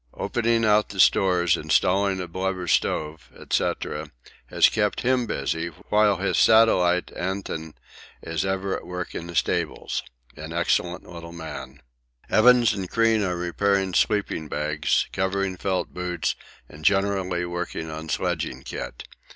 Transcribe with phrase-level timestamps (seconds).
[0.15, 3.71] Opening out the stores, installing a blubber stove, &c.,
[4.47, 7.75] has kept him busy, whilst his satellite, Anton,
[8.23, 10.01] is ever at work in the stables
[10.35, 11.83] an excellent little man.
[12.31, 16.33] Evans and Crean are repairing sleeping bags, covering felt boots,
[16.67, 19.07] and generally working on sledging kit.